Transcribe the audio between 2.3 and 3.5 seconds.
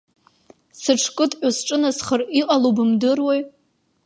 иҟало бымдыруеи?